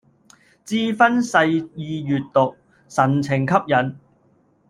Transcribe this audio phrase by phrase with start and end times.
[0.65, 1.45] 志勳細
[1.75, 2.55] 意閱讀，
[2.89, 3.95] 神情吸引